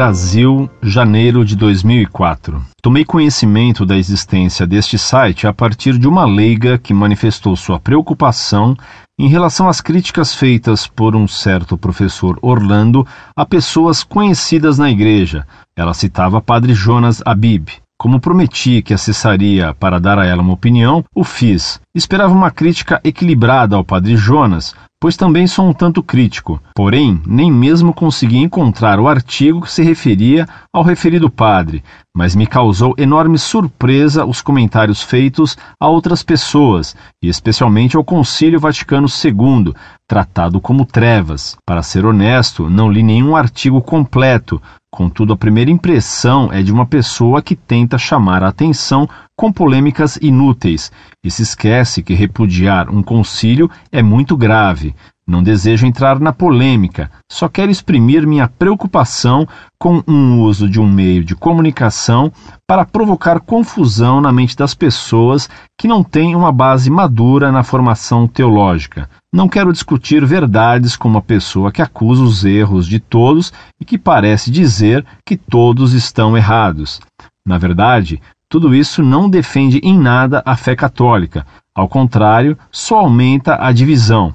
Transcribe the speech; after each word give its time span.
Brasil, 0.00 0.70
janeiro 0.82 1.44
de 1.44 1.54
2004. 1.54 2.64
Tomei 2.82 3.04
conhecimento 3.04 3.84
da 3.84 3.98
existência 3.98 4.66
deste 4.66 4.96
site 4.96 5.46
a 5.46 5.52
partir 5.52 5.98
de 5.98 6.08
uma 6.08 6.24
leiga 6.24 6.78
que 6.78 6.94
manifestou 6.94 7.54
sua 7.54 7.78
preocupação 7.78 8.74
em 9.18 9.28
relação 9.28 9.68
às 9.68 9.82
críticas 9.82 10.34
feitas 10.34 10.86
por 10.86 11.14
um 11.14 11.28
certo 11.28 11.76
professor 11.76 12.38
Orlando 12.40 13.06
a 13.36 13.44
pessoas 13.44 14.02
conhecidas 14.02 14.78
na 14.78 14.90
igreja. 14.90 15.46
Ela 15.76 15.92
citava 15.92 16.40
Padre 16.40 16.72
Jonas 16.72 17.20
Abib. 17.26 17.68
Como 17.98 18.18
prometi 18.18 18.80
que 18.80 18.94
acessaria 18.94 19.74
para 19.74 20.00
dar 20.00 20.18
a 20.18 20.24
ela 20.24 20.40
uma 20.40 20.54
opinião, 20.54 21.04
o 21.14 21.22
fiz. 21.22 21.78
Esperava 21.94 22.32
uma 22.32 22.50
crítica 22.50 22.98
equilibrada 23.04 23.76
ao 23.76 23.84
Padre 23.84 24.16
Jonas, 24.16 24.74
pois 25.00 25.16
também 25.16 25.46
sou 25.46 25.66
um 25.66 25.72
tanto 25.72 26.02
crítico. 26.02 26.60
Porém, 26.74 27.20
nem 27.26 27.50
mesmo 27.50 27.94
consegui 27.94 28.36
encontrar 28.36 29.00
o 29.00 29.08
artigo 29.08 29.62
que 29.62 29.72
se 29.72 29.82
referia 29.82 30.46
ao 30.72 30.82
referido 30.82 31.30
padre, 31.30 31.82
mas 32.14 32.36
me 32.36 32.46
causou 32.46 32.94
enorme 32.98 33.38
surpresa 33.38 34.26
os 34.26 34.42
comentários 34.42 35.02
feitos 35.02 35.56
a 35.80 35.88
outras 35.88 36.22
pessoas, 36.22 36.94
e 37.22 37.28
especialmente 37.28 37.96
ao 37.96 38.04
Concílio 38.04 38.60
Vaticano 38.60 39.08
II, 39.08 39.72
tratado 40.06 40.60
como 40.60 40.84
trevas. 40.84 41.56
Para 41.66 41.82
ser 41.82 42.04
honesto, 42.04 42.68
não 42.68 42.90
li 42.90 43.02
nenhum 43.02 43.34
artigo 43.34 43.80
completo, 43.80 44.60
Contudo, 44.92 45.32
a 45.32 45.36
primeira 45.36 45.70
impressão 45.70 46.52
é 46.52 46.62
de 46.62 46.72
uma 46.72 46.84
pessoa 46.84 47.40
que 47.40 47.54
tenta 47.54 47.96
chamar 47.96 48.42
a 48.42 48.48
atenção 48.48 49.08
com 49.40 49.50
polêmicas 49.50 50.18
inúteis 50.20 50.92
e 51.24 51.30
se 51.30 51.40
esquece 51.40 52.02
que 52.02 52.12
repudiar 52.12 52.90
um 52.90 53.02
concílio 53.02 53.70
é 53.90 54.02
muito 54.02 54.36
grave. 54.36 54.94
Não 55.26 55.42
desejo 55.42 55.86
entrar 55.86 56.20
na 56.20 56.30
polêmica, 56.30 57.10
só 57.32 57.48
quero 57.48 57.70
exprimir 57.70 58.26
minha 58.26 58.46
preocupação 58.46 59.48
com 59.80 60.02
um 60.06 60.42
uso 60.42 60.68
de 60.68 60.78
um 60.78 60.86
meio 60.86 61.24
de 61.24 61.34
comunicação 61.34 62.30
para 62.68 62.84
provocar 62.84 63.40
confusão 63.40 64.20
na 64.20 64.30
mente 64.30 64.54
das 64.54 64.74
pessoas 64.74 65.48
que 65.78 65.88
não 65.88 66.04
têm 66.04 66.36
uma 66.36 66.52
base 66.52 66.90
madura 66.90 67.50
na 67.50 67.62
formação 67.62 68.28
teológica. 68.28 69.08
Não 69.32 69.48
quero 69.48 69.72
discutir 69.72 70.22
verdades 70.26 70.98
com 70.98 71.08
uma 71.08 71.22
pessoa 71.22 71.72
que 71.72 71.80
acusa 71.80 72.22
os 72.22 72.44
erros 72.44 72.86
de 72.86 73.00
todos 73.00 73.54
e 73.80 73.86
que 73.86 73.96
parece 73.96 74.50
dizer 74.50 75.02
que 75.24 75.34
todos 75.34 75.94
estão 75.94 76.36
errados. 76.36 77.00
Na 77.46 77.56
verdade, 77.56 78.20
tudo 78.50 78.74
isso 78.74 79.00
não 79.00 79.30
defende 79.30 79.80
em 79.84 79.96
nada 79.96 80.42
a 80.44 80.56
fé 80.56 80.74
católica. 80.74 81.46
Ao 81.72 81.88
contrário, 81.88 82.58
só 82.68 82.98
aumenta 82.98 83.56
a 83.64 83.70
divisão. 83.70 84.34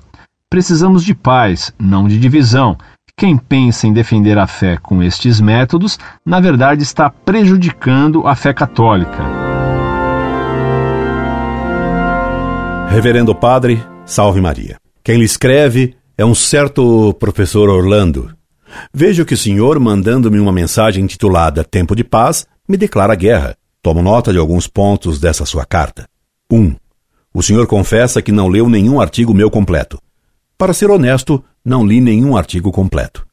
Precisamos 0.50 1.04
de 1.04 1.14
paz, 1.14 1.74
não 1.78 2.08
de 2.08 2.18
divisão. 2.18 2.78
Quem 3.18 3.36
pensa 3.36 3.88
em 3.88 3.94
defender 3.94 4.38
a 4.38 4.48
fé 4.48 4.78
com 4.82 5.04
estes 5.04 5.42
métodos, 5.42 6.00
na 6.26 6.40
verdade 6.40 6.82
está 6.82 7.10
prejudicando 7.10 8.26
a 8.26 8.36
fé 8.36 8.54
católica. 8.54 9.22
Reverendo 12.90 13.36
Padre, 13.36 13.86
salve 14.06 14.40
Maria. 14.40 14.78
Quem 15.04 15.18
lhe 15.18 15.26
escreve 15.26 15.94
é 16.18 16.24
um 16.24 16.34
certo 16.34 17.14
professor 17.20 17.70
Orlando. 17.70 18.34
Vejo 18.94 19.26
que 19.26 19.34
o 19.34 19.38
senhor, 19.38 19.78
mandando-me 19.78 20.40
uma 20.40 20.54
mensagem 20.54 21.04
intitulada 21.04 21.66
Tempo 21.66 21.94
de 21.94 22.04
Paz, 22.06 22.48
me 22.68 22.78
declara 22.78 23.14
guerra. 23.14 23.58
Tomo 23.86 24.02
nota 24.02 24.34
de 24.34 24.40
alguns 24.40 24.68
pontos 24.68 25.20
dessa 25.20 25.46
sua 25.46 25.64
carta. 25.64 26.10
1. 26.52 26.58
Um, 26.58 26.76
o 27.32 27.44
senhor 27.44 27.68
confessa 27.68 28.20
que 28.20 28.32
não 28.32 28.48
leu 28.48 28.68
nenhum 28.68 29.00
artigo 29.00 29.32
meu 29.32 29.48
completo. 29.52 30.02
Para 30.58 30.74
ser 30.74 30.90
honesto, 30.90 31.44
não 31.64 31.86
li 31.86 32.02
nenhum 32.02 32.36
artigo 32.36 32.72
completo. 32.72 33.28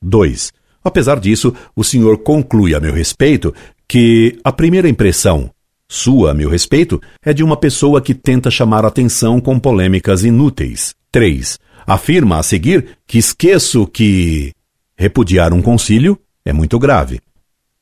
2. 0.00 0.52
Apesar 0.84 1.18
disso, 1.18 1.52
o 1.74 1.82
senhor 1.82 2.18
conclui 2.18 2.72
a 2.72 2.78
meu 2.78 2.94
respeito 2.94 3.52
que 3.88 4.38
a 4.44 4.52
primeira 4.52 4.88
impressão, 4.88 5.50
sua 5.88 6.30
a 6.30 6.34
meu 6.34 6.48
respeito, 6.48 7.02
é 7.20 7.32
de 7.32 7.42
uma 7.42 7.56
pessoa 7.56 8.00
que 8.00 8.14
tenta 8.14 8.48
chamar 8.48 8.84
atenção 8.84 9.40
com 9.40 9.58
polêmicas 9.58 10.22
inúteis. 10.22 10.94
3. 11.10 11.58
Afirma 11.84 12.38
a 12.38 12.44
seguir 12.44 12.96
que 13.08 13.18
esqueço 13.18 13.88
que 13.88 14.52
repudiar 14.96 15.52
um 15.52 15.60
concílio 15.60 16.16
é 16.44 16.52
muito 16.52 16.78
grave. 16.78 17.20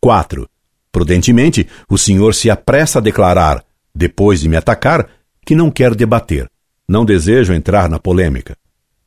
4. 0.01 0.49
Prudentemente, 0.95 1.67
o 1.91 1.99
senhor 1.99 2.37
se 2.37 2.49
apressa 2.49 3.01
a 3.01 3.03
declarar, 3.03 3.65
depois 3.93 4.41
de 4.41 4.49
me 4.49 4.57
atacar, 4.57 5.09
que 5.45 5.53
não 5.53 5.69
quer 5.69 5.93
debater. 5.93 6.49
Não 6.89 7.05
desejo 7.05 7.53
entrar 7.53 7.91
na 7.91 7.99
polêmica. 7.99 8.57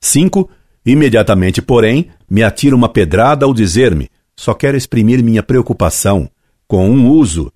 5. 0.02 0.50
Imediatamente, 0.86 1.62
porém, 1.62 2.10
me 2.30 2.44
atira 2.44 2.76
uma 2.76 2.90
pedrada 2.90 3.46
ao 3.46 3.54
dizer-me: 3.54 4.10
só 4.36 4.54
quero 4.54 4.76
exprimir 4.76 5.24
minha 5.24 5.42
preocupação 5.42 6.30
com 6.68 6.90
um 6.90 7.08
uso 7.08 7.54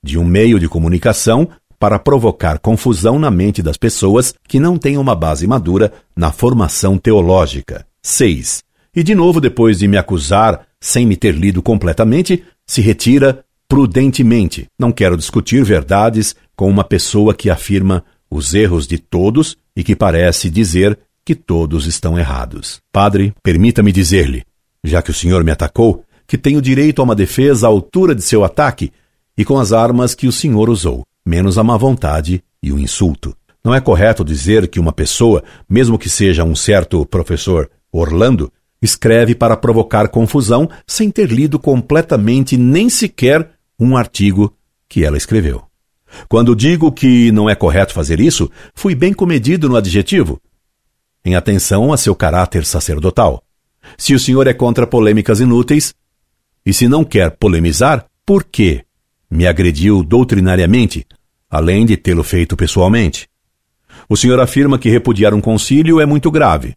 de 0.00 0.16
um 0.16 0.24
meio 0.24 0.60
de 0.60 0.68
comunicação 0.68 1.48
para 1.76 1.98
provocar 1.98 2.60
confusão 2.60 3.18
na 3.18 3.32
mente 3.32 3.60
das 3.64 3.76
pessoas 3.76 4.32
que 4.46 4.60
não 4.60 4.78
têm 4.78 4.96
uma 4.96 5.16
base 5.16 5.44
madura 5.44 5.92
na 6.14 6.30
formação 6.30 6.98
teológica. 6.98 7.84
6. 8.00 8.62
E 8.94 9.02
de 9.02 9.12
novo, 9.12 9.40
depois 9.40 9.80
de 9.80 9.88
me 9.88 9.98
acusar, 9.98 10.68
sem 10.80 11.04
me 11.04 11.16
ter 11.16 11.34
lido 11.34 11.60
completamente, 11.60 12.44
se 12.64 12.80
retira 12.80 13.44
prudentemente. 13.72 14.66
Não 14.78 14.92
quero 14.92 15.16
discutir 15.16 15.64
verdades 15.64 16.36
com 16.54 16.68
uma 16.68 16.84
pessoa 16.84 17.32
que 17.32 17.48
afirma 17.48 18.04
os 18.30 18.52
erros 18.52 18.86
de 18.86 18.98
todos 18.98 19.56
e 19.74 19.82
que 19.82 19.96
parece 19.96 20.50
dizer 20.50 20.98
que 21.24 21.34
todos 21.34 21.86
estão 21.86 22.18
errados. 22.18 22.82
Padre, 22.92 23.32
permita-me 23.42 23.90
dizer-lhe, 23.90 24.44
já 24.84 25.00
que 25.00 25.10
o 25.10 25.14
senhor 25.14 25.42
me 25.42 25.50
atacou, 25.50 26.04
que 26.26 26.36
tenho 26.36 26.60
direito 26.60 27.00
a 27.00 27.04
uma 27.04 27.14
defesa 27.14 27.66
à 27.66 27.70
altura 27.70 28.14
de 28.14 28.20
seu 28.20 28.44
ataque 28.44 28.92
e 29.38 29.42
com 29.42 29.58
as 29.58 29.72
armas 29.72 30.14
que 30.14 30.26
o 30.26 30.32
senhor 30.32 30.68
usou 30.68 31.06
menos 31.24 31.56
a 31.56 31.64
má 31.64 31.78
vontade 31.78 32.44
e 32.62 32.70
o 32.70 32.78
insulto. 32.78 33.34
Não 33.64 33.74
é 33.74 33.80
correto 33.80 34.22
dizer 34.22 34.68
que 34.68 34.80
uma 34.80 34.92
pessoa, 34.92 35.42
mesmo 35.66 35.98
que 35.98 36.10
seja 36.10 36.44
um 36.44 36.54
certo 36.54 37.06
professor 37.06 37.70
Orlando, 37.90 38.52
escreve 38.82 39.34
para 39.34 39.56
provocar 39.56 40.08
confusão 40.08 40.68
sem 40.86 41.10
ter 41.10 41.32
lido 41.32 41.58
completamente 41.58 42.58
nem 42.58 42.90
sequer 42.90 43.48
um 43.78 43.96
artigo 43.96 44.56
que 44.88 45.04
ela 45.04 45.16
escreveu. 45.16 45.64
Quando 46.28 46.54
digo 46.54 46.92
que 46.92 47.32
não 47.32 47.48
é 47.48 47.54
correto 47.54 47.94
fazer 47.94 48.20
isso, 48.20 48.50
fui 48.74 48.94
bem 48.94 49.12
comedido 49.12 49.68
no 49.68 49.76
adjetivo, 49.76 50.40
em 51.24 51.34
atenção 51.34 51.92
a 51.92 51.96
seu 51.96 52.14
caráter 52.14 52.64
sacerdotal. 52.64 53.42
Se 53.96 54.14
o 54.14 54.18
senhor 54.18 54.46
é 54.46 54.52
contra 54.52 54.86
polêmicas 54.86 55.40
inúteis, 55.40 55.94
e 56.64 56.72
se 56.72 56.86
não 56.86 57.04
quer 57.04 57.30
polemizar, 57.32 58.06
por 58.24 58.44
que 58.44 58.84
me 59.30 59.46
agrediu 59.46 60.02
doutrinariamente, 60.02 61.06
além 61.50 61.86
de 61.86 61.96
tê-lo 61.96 62.22
feito 62.22 62.56
pessoalmente. 62.56 63.28
O 64.08 64.16
senhor 64.16 64.38
afirma 64.38 64.78
que 64.78 64.90
repudiar 64.90 65.32
um 65.34 65.40
concílio 65.40 66.00
é 66.00 66.06
muito 66.06 66.30
grave. 66.30 66.76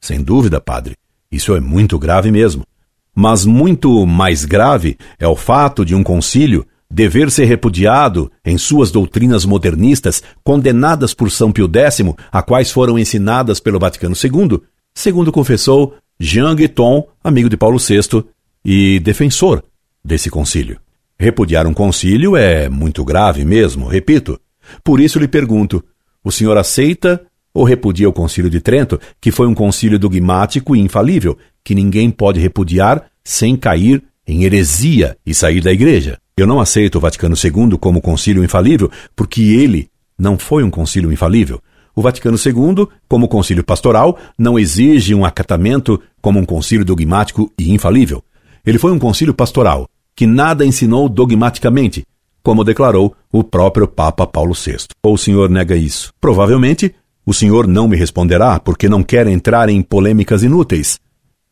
Sem 0.00 0.22
dúvida, 0.22 0.60
padre, 0.60 0.96
isso 1.32 1.56
é 1.56 1.60
muito 1.60 1.98
grave 1.98 2.30
mesmo. 2.30 2.64
Mas 3.14 3.44
muito 3.44 4.04
mais 4.06 4.44
grave 4.44 4.96
é 5.18 5.26
o 5.26 5.36
fato 5.36 5.84
de 5.84 5.94
um 5.94 6.02
concílio 6.02 6.66
dever 6.90 7.30
ser 7.30 7.44
repudiado 7.46 8.30
em 8.44 8.56
suas 8.56 8.90
doutrinas 8.90 9.44
modernistas, 9.44 10.22
condenadas 10.42 11.12
por 11.12 11.30
São 11.30 11.50
Pio 11.50 11.68
X, 11.72 12.02
a 12.30 12.42
quais 12.42 12.70
foram 12.70 12.98
ensinadas 12.98 13.58
pelo 13.58 13.78
Vaticano 13.78 14.14
II, 14.14 14.60
segundo 14.94 15.32
confessou 15.32 15.94
Jean 16.18 16.54
Guiton, 16.54 17.06
amigo 17.22 17.48
de 17.48 17.56
Paulo 17.56 17.78
VI 17.78 18.24
e 18.64 19.00
defensor 19.00 19.64
desse 20.04 20.30
concílio. 20.30 20.78
Repudiar 21.18 21.66
um 21.66 21.74
concílio 21.74 22.36
é 22.36 22.68
muito 22.68 23.04
grave 23.04 23.44
mesmo, 23.44 23.86
repito. 23.86 24.40
Por 24.82 25.00
isso 25.00 25.18
lhe 25.18 25.28
pergunto: 25.28 25.84
o 26.22 26.30
senhor 26.30 26.56
aceita 26.56 27.20
ou 27.54 27.64
repudia 27.64 28.08
o 28.08 28.12
concílio 28.12 28.50
de 28.50 28.60
Trento, 28.60 29.00
que 29.20 29.30
foi 29.30 29.46
um 29.46 29.54
concílio 29.54 29.98
dogmático 29.98 30.74
e 30.74 30.80
infalível, 30.80 31.38
que 31.62 31.74
ninguém 31.74 32.10
pode 32.10 32.40
repudiar 32.40 33.06
sem 33.22 33.56
cair 33.56 34.02
em 34.26 34.42
heresia 34.42 35.16
e 35.24 35.32
sair 35.32 35.60
da 35.60 35.72
igreja? 35.72 36.18
Eu 36.36 36.48
não 36.48 36.60
aceito 36.60 36.96
o 36.96 37.00
Vaticano 37.00 37.36
II 37.36 37.78
como 37.78 38.00
concílio 38.00 38.42
infalível, 38.42 38.90
porque 39.14 39.40
ele 39.40 39.88
não 40.18 40.36
foi 40.36 40.64
um 40.64 40.70
concílio 40.70 41.12
infalível. 41.12 41.60
O 41.94 42.02
Vaticano 42.02 42.36
II, 42.36 42.88
como 43.08 43.28
concílio 43.28 43.62
pastoral, 43.62 44.18
não 44.36 44.58
exige 44.58 45.14
um 45.14 45.24
acatamento 45.24 46.00
como 46.20 46.40
um 46.40 46.44
concílio 46.44 46.84
dogmático 46.84 47.52
e 47.56 47.72
infalível. 47.72 48.22
Ele 48.66 48.78
foi 48.78 48.90
um 48.90 48.98
concílio 48.98 49.32
pastoral, 49.32 49.88
que 50.16 50.26
nada 50.26 50.66
ensinou 50.66 51.08
dogmaticamente, 51.08 52.04
como 52.42 52.64
declarou 52.64 53.14
o 53.30 53.44
próprio 53.44 53.86
Papa 53.86 54.26
Paulo 54.26 54.54
VI. 54.54 54.88
Ou 55.04 55.14
o 55.14 55.18
senhor 55.18 55.48
nega 55.48 55.76
isso? 55.76 56.12
Provavelmente, 56.20 56.92
o 57.26 57.32
senhor 57.32 57.66
não 57.66 57.88
me 57.88 57.96
responderá 57.96 58.58
porque 58.60 58.88
não 58.88 59.02
quer 59.02 59.26
entrar 59.26 59.68
em 59.68 59.82
polêmicas 59.82 60.42
inúteis, 60.42 60.98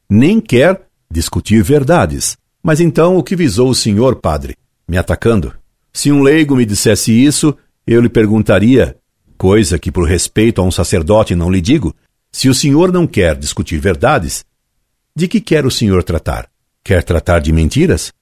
nem 0.09 0.41
quer 0.41 0.83
discutir 1.11 1.63
verdades. 1.63 2.37
Mas 2.63 2.81
então 2.81 3.17
o 3.17 3.23
que 3.23 3.35
visou 3.35 3.71
o 3.71 3.75
senhor, 3.75 4.17
padre? 4.17 4.57
Me 4.87 4.99
atacando? 4.99 5.55
Se 5.93 6.13
um 6.13 6.23
leigo 6.23 6.55
me 6.55 6.65
dissesse 6.65 7.13
isso, 7.13 7.57
eu 7.87 8.01
lhe 8.01 8.09
perguntaria, 8.09 8.97
coisa 9.37 9.79
que 9.79 9.91
por 9.91 10.09
respeito 10.09 10.61
a 10.61 10.65
um 10.65 10.71
sacerdote 10.71 11.35
não 11.35 11.51
lhe 11.51 11.61
digo, 11.61 11.95
se 12.31 12.49
o 12.49 12.55
senhor 12.55 12.93
não 12.93 13.07
quer 13.07 13.37
discutir 13.37 13.79
verdades, 13.79 14.45
de 15.15 15.29
que 15.29 15.41
quer 15.41 15.67
o 15.67 15.71
senhor 15.71 16.03
tratar? 16.03 16.49
Quer 16.85 17.03
tratar 17.03 17.41
de 17.41 17.53
mentiras? 17.53 18.13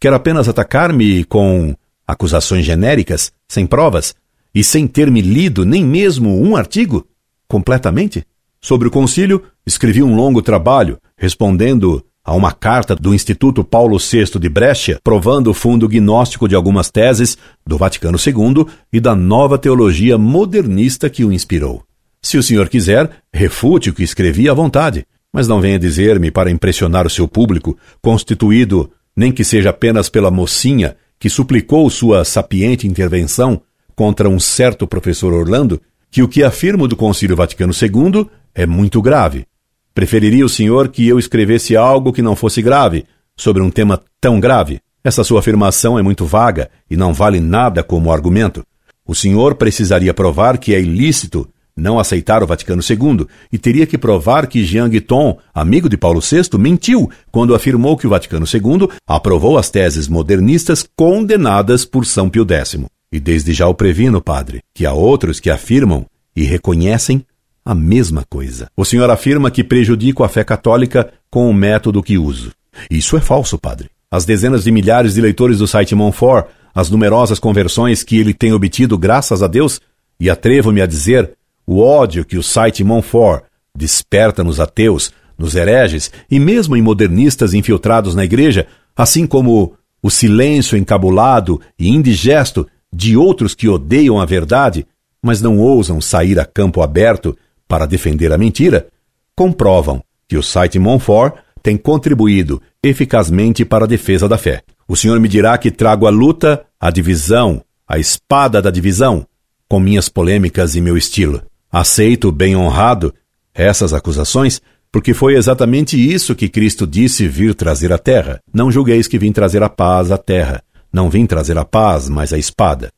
Quer 0.00 0.12
apenas 0.12 0.48
atacar-me 0.48 1.24
com 1.24 1.74
acusações 2.06 2.64
genéricas, 2.64 3.32
sem 3.48 3.66
provas, 3.66 4.14
e 4.54 4.62
sem 4.62 4.86
ter 4.86 5.10
me 5.10 5.20
lido 5.20 5.64
nem 5.64 5.84
mesmo 5.84 6.40
um 6.40 6.56
artigo? 6.56 7.06
Completamente? 7.48 8.24
Sobre 8.60 8.88
o 8.88 8.90
concílio, 8.90 9.42
escrevi 9.66 10.02
um 10.02 10.14
longo 10.14 10.40
trabalho, 10.40 10.98
respondendo 11.18 12.04
a 12.24 12.34
uma 12.34 12.52
carta 12.52 12.94
do 12.96 13.12
Instituto 13.12 13.62
Paulo 13.62 13.98
VI 13.98 14.38
de 14.38 14.48
Brescia, 14.48 14.98
provando 15.04 15.50
o 15.50 15.54
fundo 15.54 15.86
gnóstico 15.86 16.48
de 16.48 16.54
algumas 16.54 16.90
teses 16.90 17.36
do 17.66 17.76
Vaticano 17.76 18.16
II 18.16 18.66
e 18.90 18.98
da 18.98 19.14
nova 19.14 19.58
teologia 19.58 20.16
modernista 20.16 21.10
que 21.10 21.24
o 21.24 21.32
inspirou. 21.32 21.82
Se 22.22 22.38
o 22.38 22.42
senhor 22.42 22.70
quiser, 22.70 23.10
refute 23.30 23.90
o 23.90 23.92
que 23.92 24.02
escrevi 24.02 24.48
à 24.48 24.54
vontade, 24.54 25.06
mas 25.30 25.46
não 25.46 25.60
venha 25.60 25.78
dizer-me 25.78 26.30
para 26.30 26.50
impressionar 26.50 27.06
o 27.06 27.10
seu 27.10 27.28
público, 27.28 27.76
constituído 28.00 28.90
nem 29.14 29.30
que 29.30 29.44
seja 29.44 29.70
apenas 29.70 30.08
pela 30.08 30.30
mocinha 30.30 30.96
que 31.18 31.28
suplicou 31.28 31.88
sua 31.90 32.24
sapiente 32.24 32.86
intervenção 32.86 33.60
contra 33.94 34.28
um 34.28 34.38
certo 34.38 34.86
professor 34.86 35.32
Orlando, 35.32 35.80
que 36.10 36.22
o 36.22 36.28
que 36.28 36.42
afirmo 36.42 36.86
do 36.86 36.96
Concílio 36.96 37.36
Vaticano 37.36 37.72
II 37.72 38.26
é 38.54 38.66
muito 38.66 39.02
grave. 39.02 39.46
Preferiria 39.94 40.44
o 40.44 40.48
senhor 40.48 40.88
que 40.88 41.06
eu 41.06 41.18
escrevesse 41.18 41.76
algo 41.76 42.12
que 42.12 42.22
não 42.22 42.36
fosse 42.36 42.62
grave, 42.62 43.04
sobre 43.36 43.62
um 43.62 43.70
tema 43.70 44.00
tão 44.20 44.40
grave? 44.40 44.80
Essa 45.02 45.22
sua 45.22 45.40
afirmação 45.40 45.98
é 45.98 46.02
muito 46.02 46.24
vaga 46.24 46.70
e 46.90 46.96
não 46.96 47.12
vale 47.12 47.40
nada 47.40 47.82
como 47.82 48.12
argumento. 48.12 48.64
O 49.06 49.14
senhor 49.14 49.54
precisaria 49.54 50.14
provar 50.14 50.56
que 50.58 50.74
é 50.74 50.80
ilícito 50.80 51.48
não 51.76 51.98
aceitar 51.98 52.42
o 52.42 52.46
Vaticano 52.46 52.82
II 52.88 53.26
e 53.52 53.58
teria 53.58 53.86
que 53.86 53.98
provar 53.98 54.46
que 54.46 54.64
Jean 54.64 54.88
Guiton, 54.88 55.38
amigo 55.52 55.88
de 55.88 55.96
Paulo 55.96 56.20
VI, 56.20 56.56
mentiu 56.58 57.10
quando 57.30 57.54
afirmou 57.54 57.96
que 57.96 58.06
o 58.06 58.10
Vaticano 58.10 58.46
II 58.46 58.88
aprovou 59.06 59.58
as 59.58 59.70
teses 59.70 60.08
modernistas 60.08 60.86
condenadas 60.96 61.84
por 61.84 62.06
São 62.06 62.28
Pio 62.28 62.46
X. 62.48 62.93
E 63.14 63.20
desde 63.20 63.52
já 63.52 63.68
o 63.68 63.74
previno, 63.76 64.20
padre, 64.20 64.60
que 64.74 64.84
há 64.84 64.92
outros 64.92 65.38
que 65.38 65.48
afirmam 65.48 66.04
e 66.34 66.42
reconhecem 66.42 67.24
a 67.64 67.72
mesma 67.72 68.24
coisa. 68.28 68.68
O 68.76 68.84
senhor 68.84 69.08
afirma 69.08 69.52
que 69.52 69.62
prejudico 69.62 70.24
a 70.24 70.28
fé 70.28 70.42
católica 70.42 71.12
com 71.30 71.48
o 71.48 71.54
método 71.54 72.02
que 72.02 72.18
uso. 72.18 72.50
Isso 72.90 73.16
é 73.16 73.20
falso, 73.20 73.56
padre. 73.56 73.88
As 74.10 74.24
dezenas 74.24 74.64
de 74.64 74.72
milhares 74.72 75.14
de 75.14 75.20
leitores 75.20 75.58
do 75.58 75.66
site 75.68 75.94
Monfort, 75.94 76.48
as 76.74 76.90
numerosas 76.90 77.38
conversões 77.38 78.02
que 78.02 78.18
ele 78.18 78.34
tem 78.34 78.52
obtido 78.52 78.98
graças 78.98 79.44
a 79.44 79.46
Deus, 79.46 79.80
e 80.18 80.28
atrevo-me 80.28 80.82
a 80.82 80.86
dizer 80.86 81.34
o 81.64 81.80
ódio 81.80 82.24
que 82.24 82.36
o 82.36 82.42
site 82.42 82.82
Monfort 82.82 83.44
desperta 83.78 84.42
nos 84.42 84.58
ateus, 84.58 85.12
nos 85.38 85.54
hereges 85.54 86.10
e 86.28 86.40
mesmo 86.40 86.76
em 86.76 86.82
modernistas 86.82 87.54
infiltrados 87.54 88.12
na 88.16 88.24
igreja, 88.24 88.66
assim 88.96 89.24
como 89.24 89.74
o 90.02 90.10
silêncio 90.10 90.76
encabulado 90.76 91.60
e 91.78 91.88
indigesto 91.88 92.66
de 92.94 93.16
outros 93.16 93.54
que 93.54 93.68
odeiam 93.68 94.20
a 94.20 94.24
verdade, 94.24 94.86
mas 95.20 95.42
não 95.42 95.58
ousam 95.58 96.00
sair 96.00 96.38
a 96.38 96.44
campo 96.44 96.80
aberto 96.80 97.36
para 97.66 97.86
defender 97.86 98.32
a 98.32 98.38
mentira, 98.38 98.86
comprovam 99.34 100.02
que 100.28 100.36
o 100.36 100.42
site 100.42 100.78
Monfort 100.78 101.34
tem 101.62 101.76
contribuído 101.76 102.62
eficazmente 102.82 103.64
para 103.64 103.84
a 103.84 103.88
defesa 103.88 104.28
da 104.28 104.38
fé. 104.38 104.62
O 104.86 104.94
senhor 104.94 105.18
me 105.18 105.28
dirá 105.28 105.56
que 105.56 105.70
trago 105.70 106.06
a 106.06 106.10
luta, 106.10 106.64
a 106.78 106.90
divisão, 106.90 107.64
a 107.88 107.98
espada 107.98 108.60
da 108.60 108.70
divisão, 108.70 109.26
com 109.68 109.80
minhas 109.80 110.08
polêmicas 110.08 110.76
e 110.76 110.80
meu 110.80 110.96
estilo. 110.96 111.42
Aceito 111.72 112.30
bem 112.30 112.54
honrado 112.54 113.12
essas 113.54 113.92
acusações, 113.92 114.60
porque 114.92 115.14
foi 115.14 115.34
exatamente 115.34 115.96
isso 115.96 116.34
que 116.34 116.48
Cristo 116.48 116.86
disse 116.86 117.26
vir 117.26 117.54
trazer 117.54 117.92
à 117.92 117.98
terra. 117.98 118.40
Não 118.52 118.70
julgueis 118.70 119.08
que 119.08 119.18
vim 119.18 119.32
trazer 119.32 119.62
a 119.62 119.68
paz 119.68 120.12
à 120.12 120.18
terra. 120.18 120.62
Não 120.94 121.10
vim 121.10 121.26
trazer 121.26 121.58
a 121.58 121.64
paz, 121.64 122.08
mas 122.08 122.32
a 122.32 122.38
espada. 122.38 122.92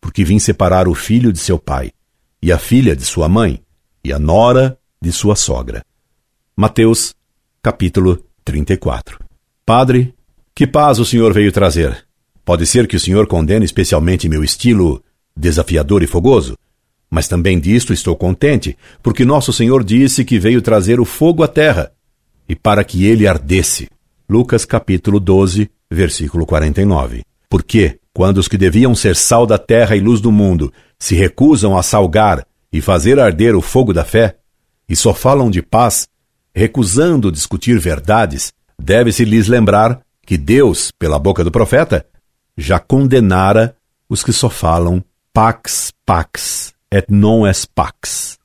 Porque 0.00 0.22
vim 0.22 0.38
separar 0.38 0.86
o 0.86 0.94
filho 0.94 1.32
de 1.32 1.40
seu 1.40 1.58
pai, 1.58 1.90
e 2.40 2.52
a 2.52 2.58
filha 2.60 2.94
de 2.94 3.04
sua 3.04 3.28
mãe, 3.28 3.60
e 4.04 4.12
a 4.12 4.20
nora 4.20 4.78
de 5.02 5.10
sua 5.10 5.34
sogra. 5.34 5.84
Mateus, 6.54 7.12
capítulo 7.60 8.24
34. 8.44 9.18
Padre, 9.66 10.14
que 10.54 10.64
paz 10.64 11.00
o 11.00 11.04
senhor 11.04 11.32
veio 11.32 11.50
trazer? 11.50 12.06
Pode 12.44 12.64
ser 12.66 12.86
que 12.86 12.94
o 12.94 13.00
senhor 13.00 13.26
condene 13.26 13.64
especialmente 13.64 14.28
meu 14.28 14.44
estilo 14.44 15.02
desafiador 15.36 16.04
e 16.04 16.06
fogoso? 16.06 16.56
Mas 17.10 17.26
também 17.26 17.58
disto 17.58 17.92
estou 17.92 18.14
contente, 18.14 18.78
porque 19.02 19.24
nosso 19.24 19.52
Senhor 19.52 19.82
disse 19.82 20.24
que 20.24 20.38
veio 20.38 20.62
trazer 20.62 21.00
o 21.00 21.04
fogo 21.04 21.42
à 21.42 21.48
terra, 21.48 21.90
e 22.48 22.54
para 22.54 22.84
que 22.84 23.06
ele 23.06 23.26
ardesse. 23.26 23.88
Lucas 24.28 24.64
capítulo 24.64 25.18
12, 25.18 25.68
versículo 25.90 26.46
49. 26.46 27.24
Porque, 27.50 27.98
quando 28.14 28.38
os 28.38 28.46
que 28.46 28.56
deviam 28.56 28.94
ser 28.94 29.16
sal 29.16 29.44
da 29.44 29.58
terra 29.58 29.96
e 29.96 30.00
luz 30.00 30.20
do 30.20 30.30
mundo 30.30 30.72
se 30.98 31.16
recusam 31.16 31.76
a 31.76 31.82
salgar 31.82 32.46
e 32.72 32.80
fazer 32.80 33.18
arder 33.18 33.56
o 33.56 33.60
fogo 33.60 33.92
da 33.92 34.04
fé, 34.04 34.36
e 34.88 34.94
só 34.94 35.12
falam 35.12 35.50
de 35.50 35.60
paz, 35.60 36.08
recusando 36.54 37.30
discutir 37.32 37.78
verdades, 37.78 38.52
deve-se 38.80 39.24
lhes 39.24 39.48
lembrar 39.48 40.00
que 40.24 40.38
Deus, 40.38 40.92
pela 40.96 41.18
boca 41.18 41.42
do 41.42 41.50
profeta, 41.50 42.06
já 42.56 42.78
condenara 42.78 43.74
os 44.08 44.22
que 44.22 44.32
só 44.32 44.48
falam 44.48 45.02
pax, 45.32 45.92
pax, 46.06 46.72
et 46.90 47.06
non 47.08 47.46
es 47.46 47.64
pax. 47.64 48.38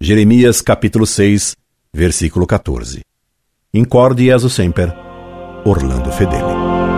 Jeremias 0.00 0.62
capítulo 0.62 1.06
6, 1.06 1.56
versículo 1.92 2.46
14. 2.46 3.00
Incorde 3.74 4.24
Jesus 4.24 4.52
semper, 4.52 4.94
Orlando 5.64 6.10
Fedeli. 6.12 6.95